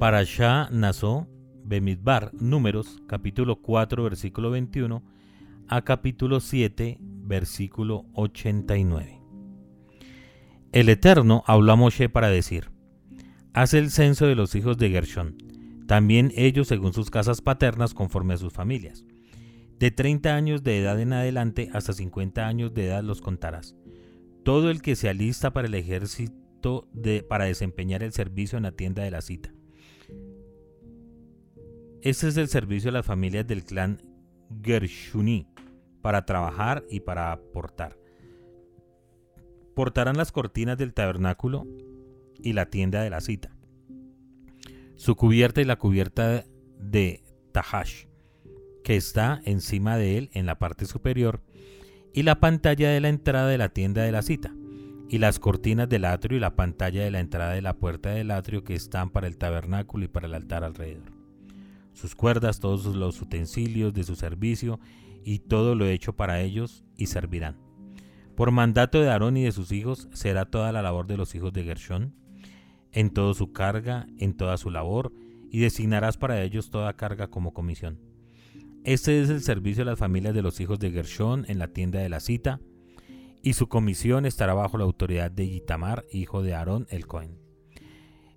[0.00, 1.28] Parashá Nazó,
[1.62, 5.04] Bemidbar, Números, capítulo 4, versículo 21
[5.68, 9.20] a capítulo 7, versículo 89.
[10.72, 12.70] El Eterno habló a Moshe para decir,
[13.52, 15.36] Haz el censo de los hijos de Gershón,
[15.86, 19.04] también ellos según sus casas paternas conforme a sus familias.
[19.78, 23.76] De 30 años de edad en adelante hasta 50 años de edad los contarás.
[24.44, 28.72] Todo el que se alista para el ejército de, para desempeñar el servicio en la
[28.72, 29.52] tienda de la cita.
[32.02, 34.00] Este es el servicio de las familias del clan
[34.62, 35.46] Gershuni,
[36.00, 37.98] para trabajar y para aportar.
[39.74, 41.66] Portarán las cortinas del tabernáculo
[42.42, 43.54] y la tienda de la cita.
[44.96, 46.46] Su cubierta y la cubierta
[46.78, 48.06] de Tahash,
[48.82, 51.42] que está encima de él en la parte superior,
[52.14, 54.54] y la pantalla de la entrada de la tienda de la cita,
[55.10, 58.30] y las cortinas del atrio y la pantalla de la entrada de la puerta del
[58.30, 61.19] atrio que están para el tabernáculo y para el altar alrededor.
[61.92, 64.80] Sus cuerdas, todos los utensilios de su servicio
[65.24, 67.56] y todo lo hecho para ellos y servirán.
[68.36, 71.52] Por mandato de Aarón y de sus hijos será toda la labor de los hijos
[71.52, 72.14] de Gershón,
[72.92, 75.12] en toda su carga, en toda su labor,
[75.50, 77.98] y designarás para ellos toda carga como comisión.
[78.84, 81.98] Este es el servicio de las familias de los hijos de Gershón en la tienda
[82.00, 82.60] de la cita,
[83.42, 87.38] y su comisión estará bajo la autoridad de Itamar, hijo de Aarón el Cohen.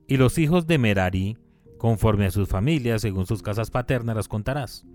[0.08, 1.38] Y los hijos de Merari,
[1.84, 4.86] conforme a sus familias, según sus casas paternas, las contarás.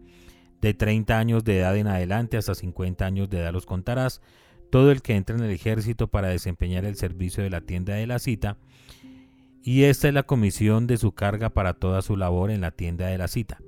[0.62, 4.22] De 30 años de edad en adelante hasta 50 años de edad los contarás,
[4.70, 8.06] todo el que entra en el ejército para desempeñar el servicio de la tienda de
[8.06, 8.56] la cita,
[9.62, 13.08] y esta es la comisión de su carga para toda su labor en la tienda
[13.08, 13.58] de la cita.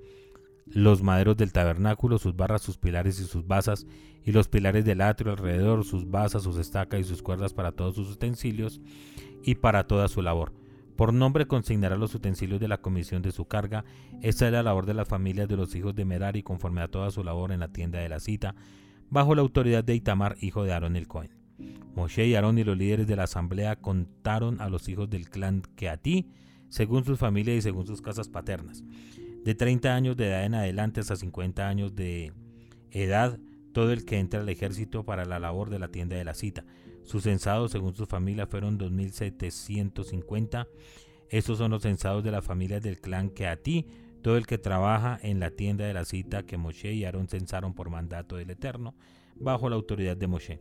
[0.64, 3.86] Los maderos del tabernáculo, sus barras, sus pilares y sus basas,
[4.24, 7.96] y los pilares del atrio alrededor, sus basas, sus estacas y sus cuerdas para todos
[7.96, 8.80] sus utensilios
[9.42, 10.59] y para toda su labor.
[11.00, 13.86] Por nombre consignará los utensilios de la comisión de su carga.
[14.20, 17.10] Esta es la labor de las familias de los hijos de Merari conforme a toda
[17.10, 18.54] su labor en la tienda de la cita,
[19.08, 21.30] bajo la autoridad de Itamar, hijo de Aarón el Cohen.
[21.94, 25.62] Moshe y Aarón y los líderes de la asamblea contaron a los hijos del clan
[26.02, 26.28] ti,
[26.68, 28.84] según sus familias y según sus casas paternas.
[29.42, 32.34] De 30 años de edad en adelante hasta 50 años de
[32.90, 33.38] edad,
[33.72, 36.66] todo el que entra al ejército para la labor de la tienda de la cita.
[37.04, 40.68] Sus censados, según su familia, fueron 2.750.
[41.28, 43.86] Estos son los censados de las familias del clan que a ti,
[44.22, 47.74] todo el que trabaja en la tienda de la cita que Moshe y Aarón censaron
[47.74, 48.94] por mandato del Eterno,
[49.36, 50.60] bajo la autoridad de Moshe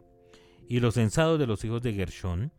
[0.70, 2.54] y los censados de los hijos de Gershón,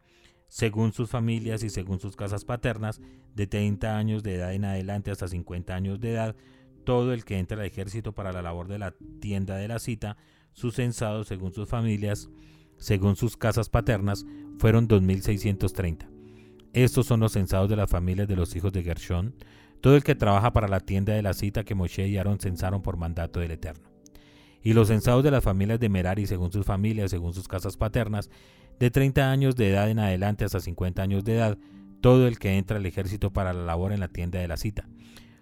[0.48, 3.00] según sus familias y según sus casas paternas,
[3.34, 6.36] de 30 años de edad en adelante hasta 50 años de edad,
[6.84, 10.16] todo el que entra al ejército para la labor de la tienda de la cita,
[10.52, 12.28] sus censados según sus familias,
[12.80, 14.26] según sus casas paternas,
[14.58, 16.08] fueron 2.630.
[16.72, 19.36] Estos son los censados de las familias de los hijos de Gershón,
[19.80, 22.82] todo el que trabaja para la tienda de la cita que Moshe y Aarón censaron
[22.82, 23.90] por mandato del Eterno
[24.62, 28.30] y los censados de las familias de Merari según sus familias, según sus casas paternas,
[28.78, 31.58] de 30 años de edad en adelante hasta 50 años de edad,
[32.00, 34.88] todo el que entra al ejército para la labor en la tienda de la cita.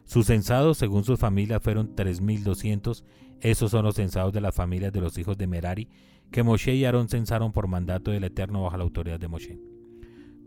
[0.04, 3.04] Sus censados según sus familias fueron 3.200,
[3.40, 5.88] esos son los censados de las familias de los hijos de Merari,
[6.30, 9.58] que Moshe y Aarón censaron por mandato del Eterno bajo la autoridad de Moshe.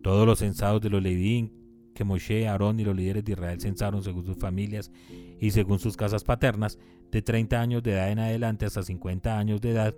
[0.02, 1.62] Todos los censados de los Levín
[1.94, 4.92] que Moshe, Aarón y los líderes de Israel censaron según sus familias
[5.40, 6.78] y según sus casas paternas,
[7.12, 9.96] de 30 años de edad en adelante hasta 50 años de edad,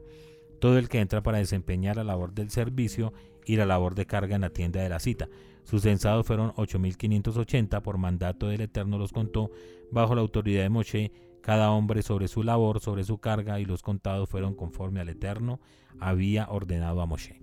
[0.59, 3.13] todo el que entra para desempeñar la labor del servicio
[3.45, 5.29] y la labor de carga en la tienda de la cita.
[5.63, 9.51] Sus censados fueron 8.580, por mandato del Eterno los contó,
[9.91, 11.11] bajo la autoridad de Moshe,
[11.43, 15.59] cada hombre sobre su labor, sobre su carga, y los contados fueron conforme al Eterno
[15.99, 17.41] había ordenado a Moshe.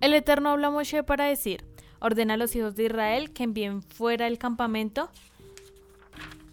[0.00, 1.64] El Eterno habla a Moshe para decir,
[1.98, 5.10] ordena a los hijos de Israel que envíen fuera del campamento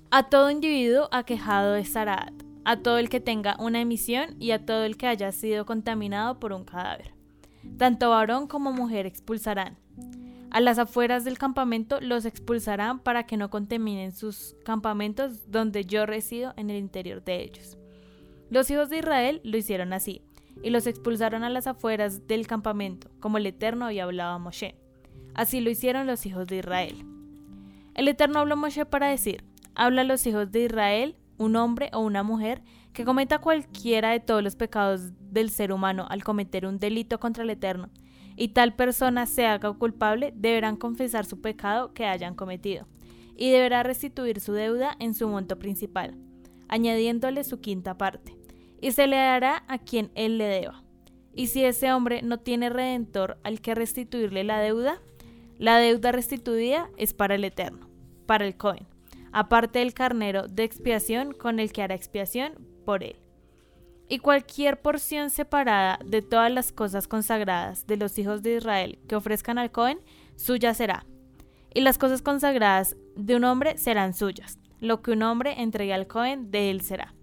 [0.09, 2.33] a todo individuo aquejado de Saraat,
[2.63, 6.40] a todo el que tenga una emisión y a todo el que haya sido contaminado
[6.40, 7.13] por un cadáver.
[7.78, 9.78] Tanto varón como mujer expulsarán.
[10.51, 16.07] A las afueras del campamento los expulsarán para que no contaminen sus campamentos donde yo
[16.07, 17.78] resido en el interior de ellos.
[18.49, 20.23] Los hijos de Israel lo hicieron así,
[20.63, 24.75] y los expulsaron a las afueras del campamento, como el Eterno había hablado a Moshe.
[25.35, 27.05] Así lo hicieron los hijos de Israel.
[27.93, 29.43] El Eterno habló a Moshe para decir,
[29.75, 34.19] habla a los hijos de Israel, un hombre o una mujer, que cometa cualquiera de
[34.19, 37.90] todos los pecados del ser humano al cometer un delito contra el Eterno,
[38.40, 42.88] y tal persona se haga culpable, deberán confesar su pecado que hayan cometido,
[43.36, 46.18] y deberá restituir su deuda en su monto principal,
[46.70, 48.38] añadiéndole su quinta parte,
[48.80, 50.86] y se le dará a quien él le deba.
[51.34, 55.02] Y si ese hombre no tiene redentor al que restituirle la deuda,
[55.58, 57.90] la deuda restituida es para el Eterno.
[58.26, 58.86] para el Cohen,
[59.34, 62.53] aparte del carnero de expiación con el que hará expiación
[62.86, 63.18] por él.
[64.11, 69.16] Y cualquier porción separada de todas las cosas consagradas de los hijos de Israel que
[69.16, 70.00] ofrezcan al Cohen,
[70.35, 71.06] suya será.
[71.76, 74.58] Y las cosas consagradas de un hombre serán suyas.
[74.79, 77.14] Lo que un hombre entregue al Cohen, de él será.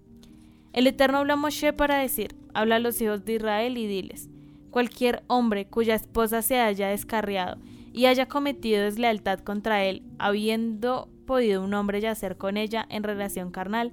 [0.73, 4.29] El Eterno habla a Moshe para decir, habla a los hijos de Israel y diles,
[4.71, 7.56] cualquier hombre cuya esposa se haya descarriado
[7.93, 13.50] y haya cometido deslealtad contra él, habiendo podido un hombre yacer con ella en relación
[13.50, 13.91] carnal,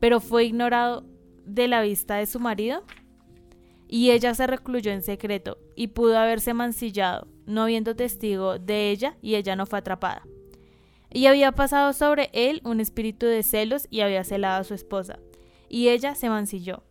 [0.00, 1.04] pero fue ignorado
[1.44, 2.84] de la vista de su marido,
[3.88, 9.18] y ella se recluyó en secreto y pudo haberse mancillado, no habiendo testigo de ella,
[9.20, 10.22] y ella no fue atrapada.
[11.10, 15.18] Y había pasado sobre él un espíritu de celos y había celado a su esposa,
[15.68, 16.84] y ella se mancilló.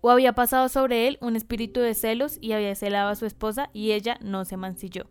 [0.00, 3.70] O había pasado sobre él un espíritu de celos y había celado a su esposa,
[3.72, 5.06] y ella no se mancilló.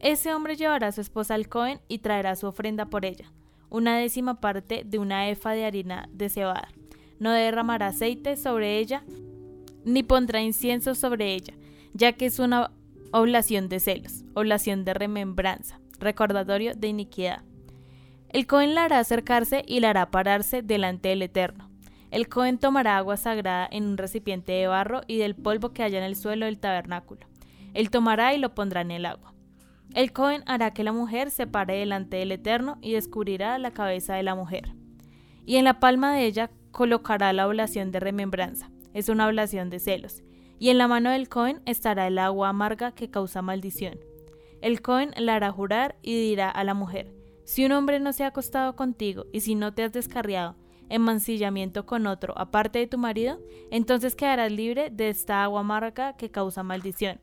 [0.00, 3.32] Ese hombre llevará a su esposa al Cohen y traerá su ofrenda por ella,
[3.68, 6.68] una décima parte de una efa de harina de cebada.
[7.18, 9.02] No derramará aceite sobre ella,
[9.84, 11.54] ni pondrá incienso sobre ella,
[11.92, 12.70] ya que es una
[13.12, 17.42] oblación de celos, oblación de remembranza, recordatorio de iniquidad.
[18.28, 21.70] El Cohen la hará acercarse y la hará pararse delante del Eterno.
[22.10, 25.98] El Cohen tomará agua sagrada en un recipiente de barro y del polvo que haya
[25.98, 27.26] en el suelo del tabernáculo.
[27.74, 29.34] Él tomará y lo pondrá en el agua.
[29.94, 34.14] El Cohen hará que la mujer se pare delante del Eterno y descubrirá la cabeza
[34.14, 34.74] de la mujer.
[35.46, 39.80] Y en la palma de ella colocará la oblación de remembranza, es una oblación de
[39.80, 40.22] celos.
[40.60, 43.98] Y en la mano del Cohen estará el agua amarga que causa maldición.
[44.60, 48.22] El Cohen la hará jurar y dirá a la mujer, si un hombre no se
[48.22, 50.54] ha acostado contigo y si no te has descarriado
[50.88, 53.40] en mancillamiento con otro aparte de tu marido,
[53.72, 57.20] entonces quedarás libre de esta agua amarga que causa maldición.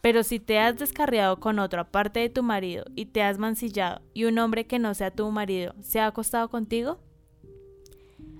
[0.00, 4.02] Pero si te has descarriado con otro aparte de tu marido y te has mancillado
[4.12, 6.98] y un hombre que no sea tu marido se ha acostado contigo,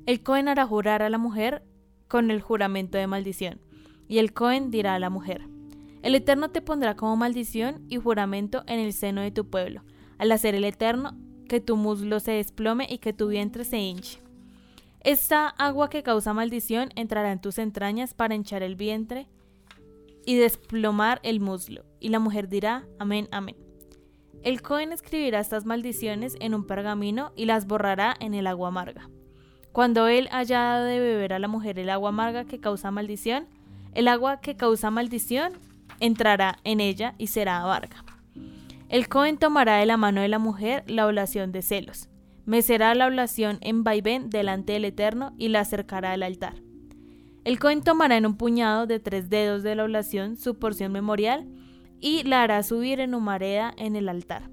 [0.08, 1.62] el Cohen hará jurar a la mujer
[2.08, 3.60] con el juramento de maldición,
[4.08, 5.46] y el Cohen dirá a la mujer,
[6.00, 9.82] el Eterno te pondrá como maldición y juramento en el seno de tu pueblo,
[10.16, 11.14] al hacer el Eterno
[11.46, 14.22] que tu muslo se desplome y que tu vientre se hinche.
[15.00, 19.28] Esta agua que causa maldición entrará en tus entrañas para hinchar el vientre
[20.24, 21.84] y desplomar el muslo.
[22.00, 23.56] Y la mujer dirá, amén, amén.
[24.42, 29.10] El Cohen escribirá estas maldiciones en un pergamino y las borrará en el agua amarga.
[29.78, 33.46] Cuando él haya dado de beber a la mujer el agua amarga que causa maldición,
[33.94, 35.52] el agua que causa maldición
[36.00, 38.04] entrará en ella y será amarga.
[38.88, 42.08] El Cohen tomará de la mano de la mujer la oblación de celos,
[42.44, 46.54] mecerá la oblación en vaivén delante del Eterno y la acercará al altar.
[47.44, 51.46] El Cohen tomará en un puñado de tres dedos de la oblación su porción memorial
[52.00, 54.50] y la hará subir en humareda en el altar,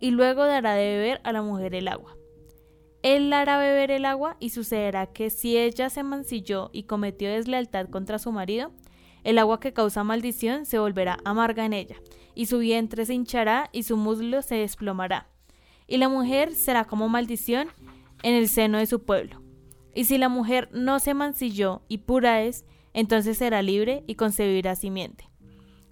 [0.00, 2.16] y luego dará de beber a la mujer el agua.
[3.04, 7.30] Él la hará beber el agua y sucederá que si ella se mancilló y cometió
[7.30, 8.72] deslealtad contra su marido,
[9.22, 11.96] el agua que causa maldición se volverá amarga en ella,
[12.34, 15.28] y su vientre se hinchará y su muslo se desplomará.
[15.86, 17.68] Y la mujer será como maldición
[18.24, 19.44] en el seno de su pueblo
[19.94, 24.74] y si la mujer no se mancilló y pura es, entonces será libre y concebirá
[24.74, 25.30] simiente.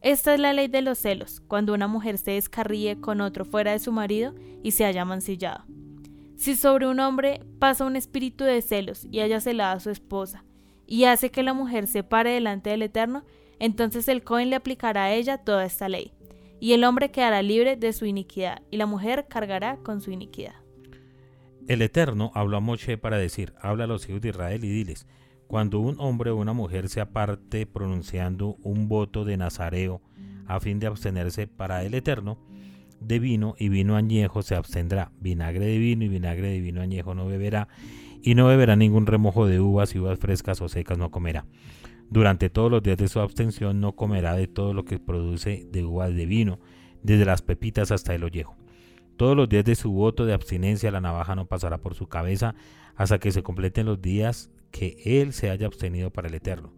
[0.00, 3.71] Esta es la ley de los celos, cuando una mujer se descarríe con otro fuera
[3.71, 5.64] de su marido y se haya mancillado.
[6.37, 10.45] Si sobre un hombre pasa un espíritu de celos y haya celado a su esposa,
[10.87, 13.25] y hace que la mujer se pare delante del Eterno,
[13.59, 16.12] entonces el Cohen le aplicará a ella toda esta ley,
[16.61, 20.55] y el hombre quedará libre de su iniquidad, y la mujer cargará con su iniquidad.
[21.69, 25.07] El Eterno habló a Moshe para decir, habla a los hijos de Israel y diles,
[25.47, 30.01] cuando un hombre o una mujer se aparte pronunciando un voto de nazareo
[30.47, 32.39] a fin de abstenerse para el Eterno,
[33.06, 37.14] de vino y vino añejo se abstendrá, vinagre de vino y vinagre de vino añejo
[37.14, 37.68] no beberá,
[38.23, 41.47] y no beberá ningún remojo de uvas y uvas frescas o secas no comerá.
[42.11, 45.85] Durante todos los días de su abstención no comerá de todo lo que produce de
[45.85, 46.61] uvas de vino,
[47.02, 48.56] desde las pepitas hasta el ollejo.
[49.16, 52.54] Todos los días de su voto de abstinencia la navaja no pasará por su cabeza
[52.97, 56.73] hasta que se completen los días que él se haya abstenido para el Eterno.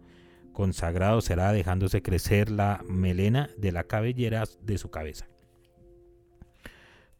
[0.51, 5.27] Consagrado será dejándose crecer la melena de la cabellera de su cabeza.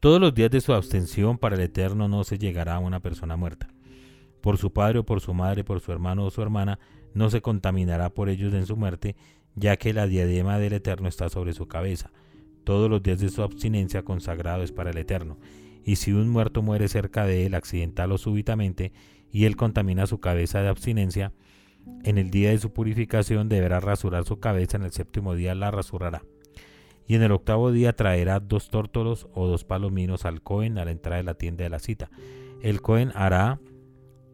[0.06, 3.38] Todos los días de su abstención para el Eterno no se llegará a una persona
[3.38, 3.70] muerta.
[4.40, 6.78] Por su padre o por su madre, por su hermano o su hermana,
[7.16, 9.16] no se contaminará por ellos en su muerte,
[9.56, 12.12] ya que la diadema del Eterno está sobre su cabeza
[12.64, 15.40] todos los días de su abstinencia consagrado es para el Eterno.
[15.84, 18.94] Y si un muerto muere cerca de él accidental o súbitamente,
[19.32, 21.34] y él contamina su cabeza de abstinencia,
[22.04, 25.72] en el día de su purificación deberá rasurar su cabeza, en el séptimo día la
[25.72, 26.22] rasurará.
[27.08, 30.92] Y en el octavo día traerá dos tórtolos o dos palominos al Cohen a la
[30.92, 32.10] entrada de la tienda de la cita.
[32.62, 33.60] El Cohen hará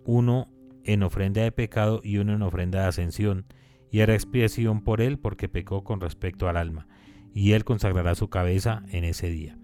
[0.06, 0.48] uno
[0.84, 3.46] en ofrenda de pecado y uno en ofrenda de ascensión,
[3.92, 6.88] y hará expiación por él porque pecó con respecto al alma,
[7.34, 9.58] y él consagrará su cabeza en ese día.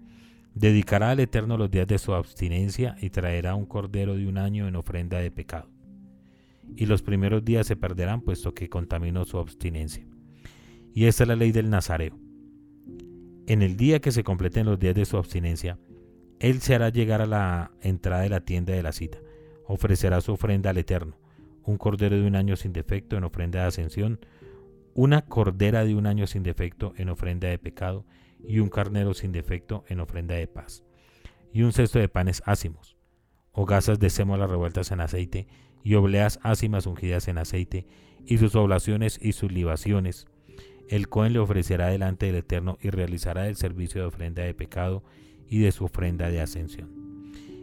[0.54, 4.66] Dedicará al Eterno los días de su abstinencia y traerá un cordero de un año
[4.68, 5.70] en ofrenda de pecado.
[6.76, 10.06] Y los primeros días se perderán puesto que contaminó su abstinencia.
[10.94, 12.18] Y esta es la ley del Nazareo.
[13.48, 15.78] En el día que se completen los días de su abstinencia,
[16.38, 19.20] él se hará llegar a la entrada de la tienda de la cita,
[19.64, 21.16] ofrecerá su ofrenda al Eterno,
[21.64, 24.20] un cordero de un año sin defecto en ofrenda de ascensión,
[24.92, 28.04] una cordera de un año sin defecto en ofrenda de pecado,
[28.46, 30.84] y un carnero sin defecto en ofrenda de paz,
[31.50, 32.98] y un cesto de panes ácimos,
[33.52, 35.46] hogazas de sémola revueltas en aceite,
[35.82, 37.86] y obleas ácimas ungidas en aceite,
[38.26, 40.26] y sus oblaciones y sus libaciones.
[40.88, 45.04] El Cohen le ofrecerá delante del Eterno y realizará el servicio de ofrenda de pecado
[45.46, 46.90] y de su ofrenda de ascensión.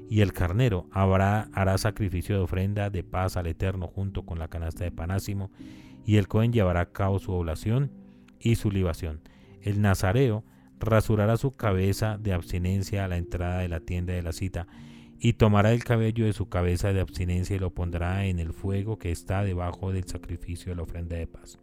[0.08, 4.84] Y el carnero hará sacrificio de ofrenda de paz al Eterno junto con la canasta
[4.84, 5.52] de panásimo,
[6.06, 7.92] y el Cohen llevará a cabo su oblación
[8.40, 9.22] y su libación.
[9.64, 10.44] El nazareo
[10.80, 14.68] rasurará su cabeza de abstinencia a la entrada de la tienda de la cita,
[15.20, 19.00] y tomará el cabello de su cabeza de abstinencia y lo pondrá en el fuego
[19.00, 21.58] que está debajo del sacrificio de la ofrenda de paz.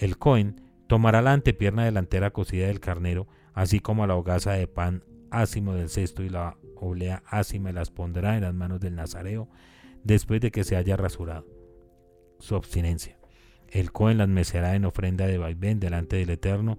[0.00, 5.04] El Cohen tomará la antepierna delantera cocida del carnero, así como la hogaza de pan
[5.30, 9.48] ácimo del cesto y la oblea ácima y las pondrá en las manos del nazareo
[10.02, 11.46] después de que se haya rasurado
[12.38, 13.18] su abstinencia.
[13.68, 16.78] El Cohen las mecerá en ofrenda de vaivén delante del Eterno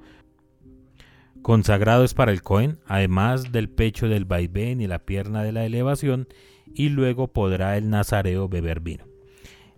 [1.41, 5.65] Consagrado es para el Cohen, además del pecho del vaivén y la pierna de la
[5.65, 6.27] elevación,
[6.73, 9.10] y luego podrá el nazareo beber vino.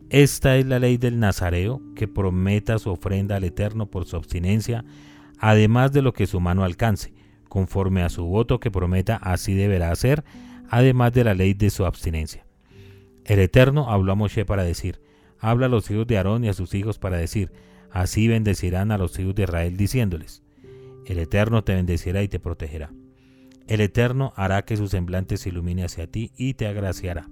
[0.09, 4.85] Esta es la ley del nazareo, que prometa su ofrenda al Eterno por su abstinencia,
[5.39, 7.13] además de lo que su mano alcance,
[7.49, 10.23] conforme a su voto que prometa, así deberá hacer,
[10.69, 12.45] además de la ley de su abstinencia.
[13.25, 15.01] El Eterno habló a Moshe para decir,
[15.39, 17.51] habla a los hijos de Aarón y a sus hijos para decir,
[17.91, 20.43] así bendecirán a los hijos de Israel diciéndoles,
[21.05, 22.91] el Eterno te bendecirá y te protegerá.
[23.67, 27.29] El Eterno hará que su semblante se ilumine hacia ti y te agraciará.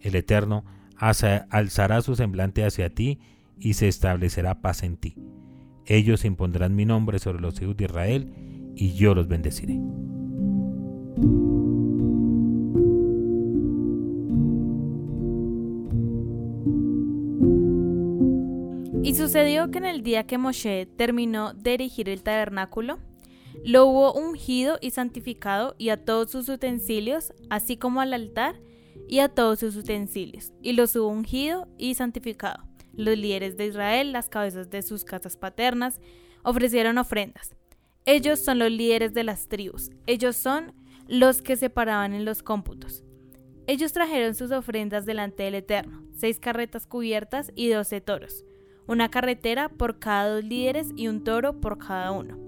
[0.00, 0.64] El Eterno
[0.96, 3.18] alzará su semblante hacia ti
[3.58, 5.16] y se establecerá paz en ti.
[5.86, 8.32] Ellos impondrán mi nombre sobre los hijos de Israel
[8.74, 9.78] y yo los bendeciré.
[19.02, 22.98] Y sucedió que en el día que Moshe terminó de erigir el tabernáculo,
[23.62, 28.56] lo hubo ungido y santificado y a todos sus utensilios, así como al altar
[29.08, 32.64] y a todos sus utensilios, y los hubo ungido y santificado.
[32.92, 36.00] Los líderes de Israel, las cabezas de sus casas paternas,
[36.42, 37.54] ofrecieron ofrendas.
[38.06, 40.72] Ellos son los líderes de las tribus, ellos son
[41.08, 43.02] los que se paraban en los cómputos.
[43.66, 48.44] Ellos trajeron sus ofrendas delante del Eterno, seis carretas cubiertas y doce toros
[48.86, 52.38] una carretera por cada dos líderes y un toro por cada uno.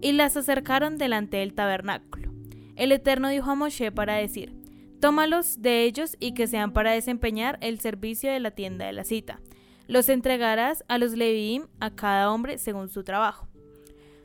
[0.00, 2.32] Y las acercaron delante del tabernáculo.
[2.76, 4.54] El Eterno dijo a Moshe para decir,
[5.00, 9.04] Tómalos de ellos y que sean para desempeñar el servicio de la tienda de la
[9.04, 9.40] cita.
[9.86, 13.48] Los entregarás a los Leviim a cada hombre según su trabajo.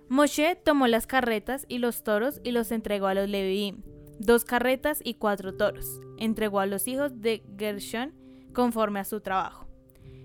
[0.10, 3.84] Moshe tomó las carretas y los toros y los entregó a los Leviim,
[4.20, 6.02] dos carretas y cuatro toros.
[6.18, 8.14] Entregó a los hijos de Gershon
[8.54, 9.64] conforme a su trabajo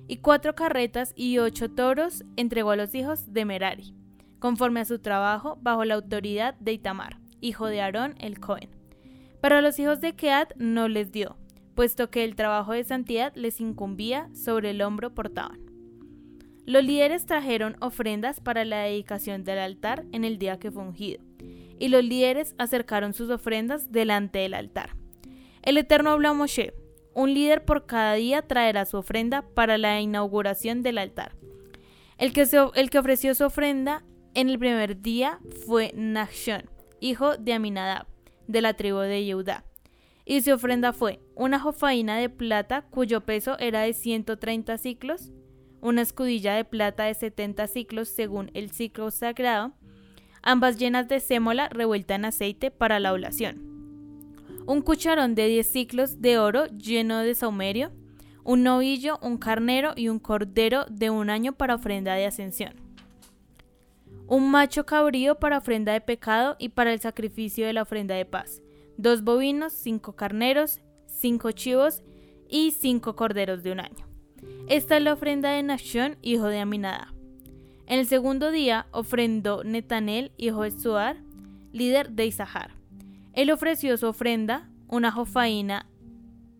[0.09, 3.95] y cuatro carretas y ocho toros entregó a los hijos de Merari,
[4.39, 8.78] conforme a su trabajo bajo la autoridad de Itamar, hijo de Aarón el Cohen.
[9.41, 11.37] Para los hijos de Keat no les dio,
[11.77, 15.61] puesto que el trabajo de santidad les incumbía, sobre el hombro portaban.
[16.67, 21.23] Los líderes trajeron ofrendas para la dedicación del altar en el día que fue ungido,
[21.79, 24.97] y los líderes acercaron sus ofrendas delante del altar.
[25.63, 26.75] El Eterno habló a Moshe,
[27.15, 31.37] un líder por cada día traerá su ofrenda para la inauguración del altar.
[32.17, 34.05] El que, el que ofreció su ofrenda
[34.35, 36.69] en el primer día fue Nachshon,
[37.01, 38.07] hijo de Aminadab,
[38.49, 39.65] de la tribu de Yehudá.
[40.25, 45.31] Y su ofrenda fue una jofaina de plata cuyo peso era de 130 ciclos,
[45.81, 49.73] una escudilla de plata de 70 ciclos según el ciclo sagrado,
[50.43, 53.69] ambas llenas de sémola revuelta en aceite para la oblación
[54.69, 57.91] un cucharón de 10 ciclos de oro lleno de saumerio,
[58.45, 62.88] un novillo, un carnero y un cordero de un año para ofrenda de ascensión.
[64.29, 68.27] Un macho cabrío para ofrenda de pecado y para el sacrificio de la ofrenda de
[68.27, 68.61] paz.
[68.99, 72.03] Dos bovinos, cinco carneros, cinco chivos
[72.47, 74.07] y cinco corderos de un año.
[74.69, 77.15] Esta es la ofrenda de Nashon, hijo de Aminadab.
[77.87, 81.17] En el segundo día ofrendó Netanel, hijo de Suar,
[81.73, 82.73] líder de Isahar.
[83.33, 85.87] Él ofreció su ofrenda, una jofaína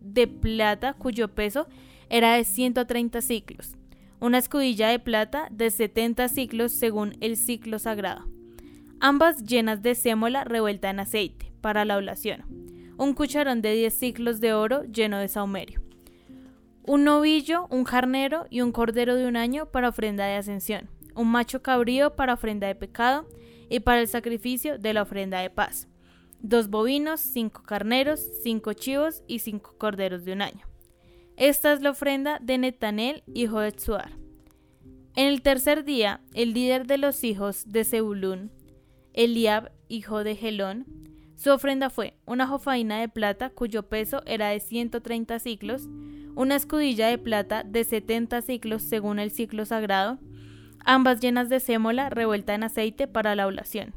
[0.01, 1.67] de plata cuyo peso
[2.09, 3.77] era de 130 ciclos,
[4.19, 8.27] una escudilla de plata de 70 ciclos según el ciclo sagrado,
[8.99, 12.45] ambas llenas de sémola revuelta en aceite para la oblación,
[12.97, 15.81] un cucharón de 10 ciclos de oro lleno de saumerio,
[16.83, 21.29] un novillo, un carnero y un cordero de un año para ofrenda de ascensión, un
[21.29, 23.27] macho cabrío para ofrenda de pecado
[23.69, 25.87] y para el sacrificio de la ofrenda de paz
[26.41, 30.68] dos bovinos, cinco carneros, cinco chivos y cinco corderos de un año.
[31.39, 34.11] Esta es la ofrenda de Netanel, hijo de Tsuar.
[35.15, 38.51] En el tercer día, el líder de los hijos de Zebulún,
[39.13, 40.85] Eliab, hijo de Gelón,
[41.37, 45.87] su ofrenda fue una jofaina de plata cuyo peso era de 130 ciclos,
[46.35, 50.19] una escudilla de plata de 70 ciclos según el ciclo sagrado,
[50.83, 53.93] ambas llenas de sémola revuelta en aceite para la oblación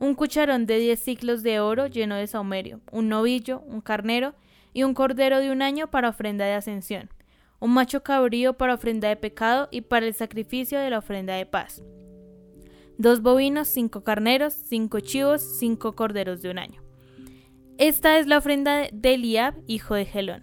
[0.00, 4.34] un cucharón de 10 ciclos de oro lleno de saumerio, un novillo, un carnero
[4.72, 7.10] y un cordero de un año para ofrenda de ascensión,
[7.58, 11.46] un macho cabrío para ofrenda de pecado y para el sacrificio de la ofrenda de
[11.46, 11.82] paz,
[12.98, 16.82] dos bovinos, cinco carneros, cinco chivos, cinco corderos de un año.
[17.78, 20.42] Esta es la ofrenda de Eliab, hijo de Gelón.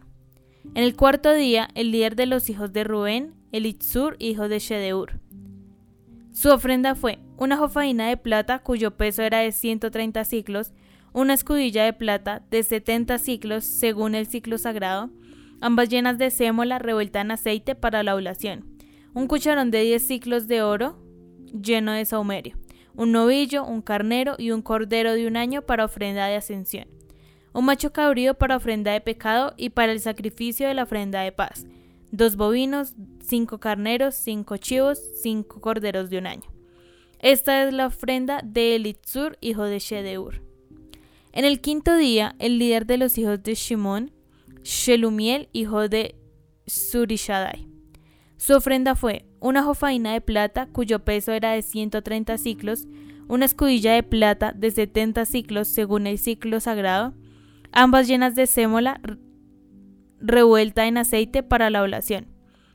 [0.74, 5.20] En el cuarto día, el líder de los hijos de Rubén, Elitzur, hijo de Shedeur.
[6.32, 10.72] Su ofrenda fue una jofaina de plata cuyo peso era de 130 ciclos,
[11.14, 15.10] una escudilla de plata de 70 ciclos según el ciclo sagrado,
[15.62, 18.66] ambas llenas de sémola revuelta en aceite para la oblación,
[19.14, 20.98] un cucharón de 10 ciclos de oro
[21.54, 22.58] lleno de saumerio,
[22.96, 26.88] un novillo, un carnero y un cordero de un año para ofrenda de ascensión,
[27.54, 31.32] un macho cabrío para ofrenda de pecado y para el sacrificio de la ofrenda de
[31.32, 31.66] paz,
[32.12, 36.50] dos bovinos, cinco carneros, cinco chivos, cinco corderos de un año.
[37.20, 40.47] Esta es la ofrenda de Elitzur, hijo de Shedeur.
[41.38, 44.12] En el quinto día, el líder de los hijos de Shimón,
[44.64, 46.16] Shelumiel, hijo de
[46.66, 47.68] Surishadai.
[48.38, 52.88] Su ofrenda fue una jofaina de plata cuyo peso era de 130 ciclos,
[53.28, 57.14] una escudilla de plata de 70 ciclos según el ciclo sagrado,
[57.72, 59.00] ambas llenas de sémola
[60.20, 62.26] revuelta en aceite para la oblación,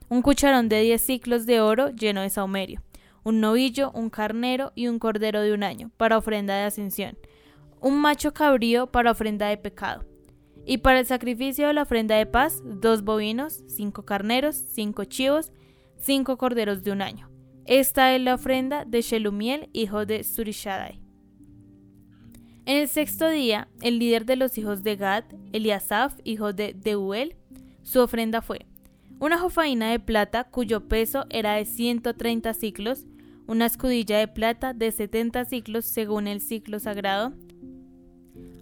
[0.08, 2.80] un cucharón de 10 ciclos de oro lleno de saumerio,
[3.24, 7.18] un novillo, un carnero y un cordero de un año, para ofrenda de ascensión,
[7.82, 10.04] un macho cabrío para ofrenda de pecado,
[10.64, 15.52] y para el sacrificio de la ofrenda de paz, dos bovinos, cinco carneros, cinco chivos,
[15.98, 17.28] cinco corderos de un año.
[17.64, 21.00] Esta es la ofrenda de Shelumiel, hijo de Surishadai.
[22.64, 27.34] En el sexto día, el líder de los hijos de Gad, Eliasaf, hijo de Deuel,
[27.82, 28.66] su ofrenda fue
[29.18, 33.06] una jofaina de plata cuyo peso era de 130 ciclos,
[33.46, 37.32] una escudilla de plata de 70 ciclos según el ciclo sagrado,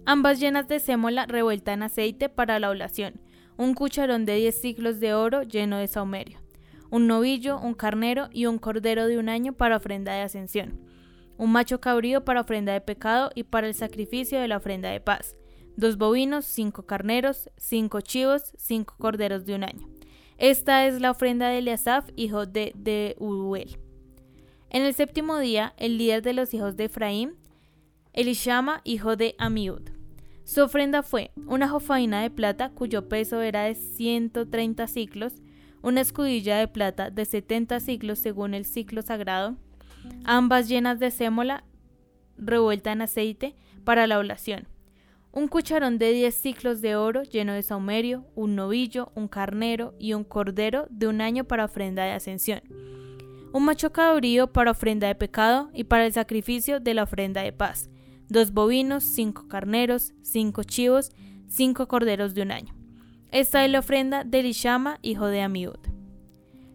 [0.05, 3.21] ambas llenas de sémola revuelta en aceite para la oblación,
[3.57, 6.39] un cucharón de 10 ciclos de oro lleno de saumerio,
[6.89, 10.79] un novillo, un carnero y un cordero de un año para ofrenda de ascensión,
[11.37, 14.99] un macho cabrío para ofrenda de pecado y para el sacrificio de la ofrenda de
[14.99, 15.35] paz,
[15.75, 19.87] dos bovinos, cinco carneros, cinco chivos, cinco corderos de un año.
[20.37, 23.77] Esta es la ofrenda de Eliasaf, hijo de Deuel.
[24.71, 27.35] En el séptimo día, el líder de los hijos de Efraín,
[28.13, 29.89] Elishama, hijo de Amiud.
[30.43, 35.33] Su ofrenda fue una jofaina de plata cuyo peso era de 130 ciclos,
[35.81, 39.55] una escudilla de plata de 70 ciclos según el ciclo sagrado,
[40.25, 41.63] ambas llenas de sémola
[42.37, 44.67] revuelta en aceite para la oblación,
[45.31, 50.13] un cucharón de 10 ciclos de oro lleno de saumerio, un novillo, un carnero y
[50.13, 52.61] un cordero de un año para ofrenda de ascensión
[53.53, 57.51] un macho cabrío para ofrenda de pecado y para el sacrificio de la ofrenda de
[57.51, 57.89] paz,
[58.31, 61.11] dos bovinos, cinco carneros, cinco chivos,
[61.47, 62.73] cinco corderos de un año.
[63.29, 65.79] Esta es la ofrenda de Lishama, hijo de Amiud.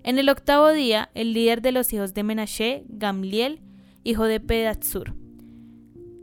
[0.02, 3.62] En el octavo día, el líder de los hijos de Menashe, Gamliel,
[4.04, 5.14] hijo de Pedatsur.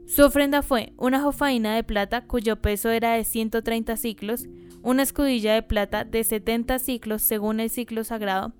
[0.05, 4.45] Su ofrenda fue una jofaina de plata cuyo peso era de 130 ciclos,
[4.83, 8.53] una escudilla de plata de 70 ciclos según el ciclo sagrado,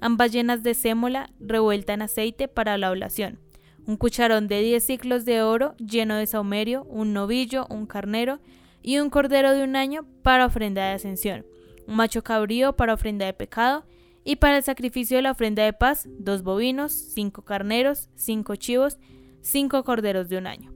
[0.00, 3.40] ambas llenas de sémola revuelta en aceite para la oblación,
[3.86, 8.40] un cucharón de 10 ciclos de oro lleno de saumerio, un novillo, un carnero
[8.82, 11.46] y un cordero de un año para ofrenda de ascensión,
[11.86, 13.84] un macho cabrío para ofrenda de pecado,
[14.24, 18.98] y para el sacrificio de la ofrenda de paz, dos bovinos, cinco carneros, cinco chivos,
[19.40, 20.72] cinco corderos de un año.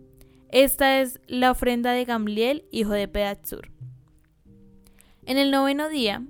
[0.48, 3.70] Esta es la ofrenda de Gamliel, hijo de Pedatsur.
[5.24, 6.24] En el noveno día,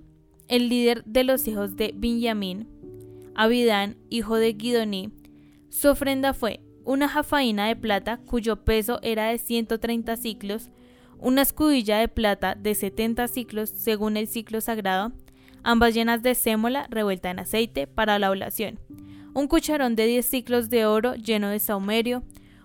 [0.48, 2.68] el líder de los hijos de Benjamín,
[3.34, 5.12] Abidán, hijo de Guidoní,
[5.68, 10.70] Su ofrenda fue una jafaina de plata cuyo peso era de 130 ciclos,
[11.18, 15.12] una escudilla de plata de 70 ciclos según el ciclo sagrado,
[15.64, 18.78] ambas llenas de sémola revuelta en aceite para la oblación,
[19.34, 22.22] un cucharón de 10 ciclos de oro lleno de saumerio,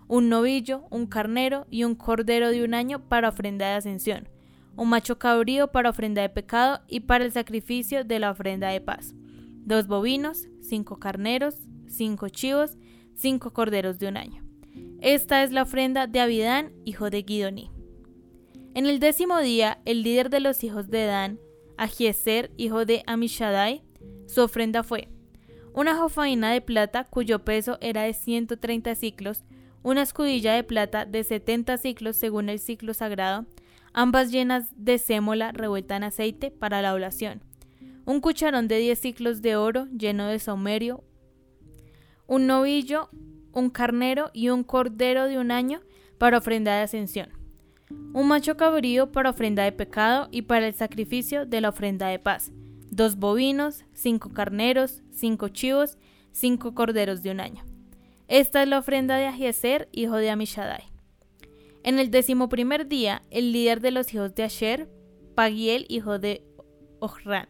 [0.08, 4.30] un novillo, un carnero y un cordero de un año para ofrenda de ascensión,
[4.76, 8.82] un macho cabrío para ofrenda de pecado y para el sacrificio de la ofrenda de
[8.82, 9.16] paz,
[9.66, 11.56] dos bovinos, cinco carneros,
[11.88, 12.78] cinco chivos,
[13.16, 14.44] cinco corderos de un año.
[15.02, 17.72] Esta es la ofrenda de Abidán, hijo de Guidoní.
[18.74, 21.40] En el décimo día, el líder de los hijos de Dan,
[21.78, 23.84] Agieser, hijo de Amishadai,
[24.28, 25.10] su ofrenda fue
[25.74, 29.44] una jofaina de plata cuyo peso era de 130 ciclos,
[29.84, 33.46] una escudilla de plata de 70 ciclos según el ciclo sagrado,
[33.94, 37.42] ambas llenas de sémola revuelta en aceite para la oblación,
[38.06, 41.04] un cucharón de 10 ciclos de oro lleno de saumerio,
[42.32, 43.10] un novillo,
[43.52, 45.82] un carnero y un cordero de un año
[46.18, 47.28] para ofrenda de ascensión,
[48.14, 52.20] un macho cabrío para ofrenda de pecado y para el sacrificio de la ofrenda de
[52.20, 52.54] paz,
[52.90, 55.98] dos bovinos, cinco carneros, cinco chivos,
[56.32, 57.66] cinco corderos de un año.
[58.30, 60.86] Esta es la ofrenda de Ahieser, hijo de Amishadai.
[61.84, 64.88] En el decimoprimer día, el líder de los hijos de Asher,
[65.36, 66.46] Pagiel, hijo de
[67.02, 67.50] Ohran.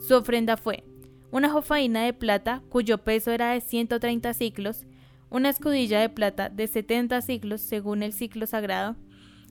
[0.00, 0.82] Su ofrenda fue
[1.30, 4.86] una jofaina de plata cuyo peso era de 130 ciclos,
[5.30, 8.96] una escudilla de plata de 70 ciclos según el ciclo sagrado,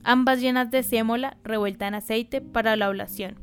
[0.02, 3.36] ambas llenas de sémola revuelta en aceite para la oblación,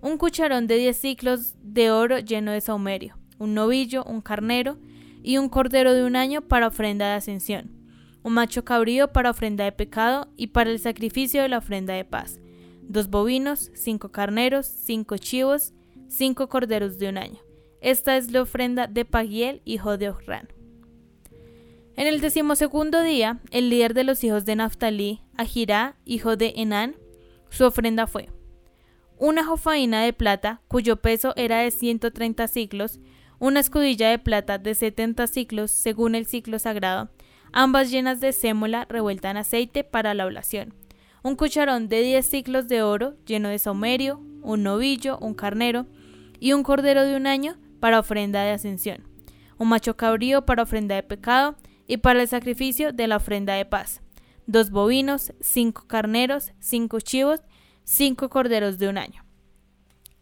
[0.00, 4.78] un cucharón de 10 ciclos de oro lleno de saumerio, un novillo, un carnero
[5.22, 7.72] y un cordero de un año para ofrenda de ascensión,
[8.22, 12.04] un macho cabrío para ofrenda de pecado y para el sacrificio de la ofrenda de
[12.04, 12.40] paz,
[12.82, 15.74] dos bovinos, cinco carneros, cinco chivos,
[16.08, 17.45] cinco corderos de un año.
[17.80, 20.48] Esta es la ofrenda de Pagiel, hijo de Ohran.
[21.96, 26.96] En el decimosegundo día, el líder de los hijos de Naftali, Ahirá, hijo de Enán,
[27.48, 28.28] su ofrenda fue
[29.18, 33.00] una jofaina de plata cuyo peso era de 130 ciclos,
[33.38, 37.10] una escudilla de plata de 70 ciclos según el ciclo sagrado,
[37.52, 40.74] ambas llenas de sémola revuelta en aceite para la oblación,
[41.22, 45.86] un cucharón de 10 ciclos de oro lleno de saumerio, un novillo, un carnero
[46.38, 49.06] y un cordero de un año para ofrenda de ascensión,
[49.58, 53.64] un macho cabrío para ofrenda de pecado y para el sacrificio de la ofrenda de
[53.64, 54.02] paz,
[54.46, 57.40] dos bovinos, cinco carneros, cinco chivos,
[57.84, 59.24] cinco corderos de un año.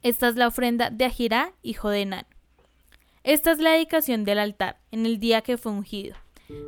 [0.03, 2.27] Esta es la ofrenda de Ajirá, hijo de Nan.
[3.23, 6.15] Esta es la dedicación del altar en el día que fue ungido,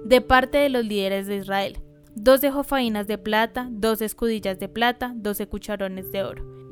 [0.06, 1.78] de parte de los líderes de Israel.
[2.14, 6.65] Doce jofainas de plata, doce escudillas de plata, doce cucharones de oro.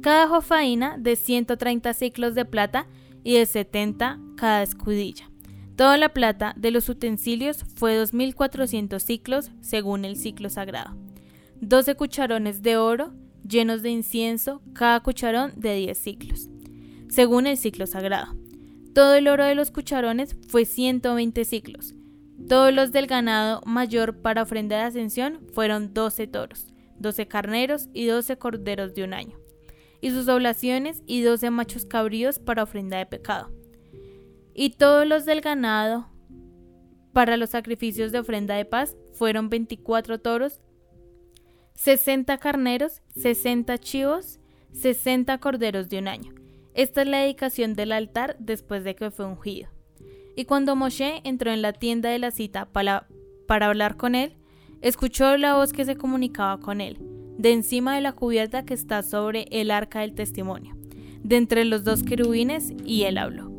[0.00, 2.86] Cada jofaina de 130 ciclos de plata
[3.22, 5.30] y de 70 cada escudilla.
[5.76, 10.96] Toda la plata de los utensilios fue 2.400 ciclos según el ciclo sagrado.
[11.60, 13.12] 12 cucharones de oro
[13.46, 16.48] llenos de incienso, cada cucharón de 10 ciclos,
[17.08, 18.34] según el ciclo sagrado.
[18.94, 21.94] Todo el oro de los cucharones fue 120 ciclos.
[22.48, 26.66] Todos los del ganado mayor para ofrenda de ascensión fueron 12 toros,
[26.98, 29.36] 12 carneros y 12 corderos de un año,
[30.00, 33.50] y sus oblaciones y 12 machos cabríos para ofrenda de pecado
[34.54, 36.08] y todos los del ganado
[37.14, 40.60] para los sacrificios de ofrenda de paz fueron 24 toros,
[41.74, 44.38] 60 carneros, 60 chivos,
[44.72, 46.34] 60 corderos de un año.
[46.74, 49.70] Esta es la dedicación del altar después de que fue ungido.
[50.36, 53.08] Y cuando Moshe entró en la tienda de la cita para,
[53.48, 54.36] para hablar con él,
[54.80, 56.98] escuchó la voz que se comunicaba con él,
[57.40, 60.76] de encima de la cubierta que está sobre el arca del testimonio,
[61.22, 63.49] de entre los dos querubines, y él habló.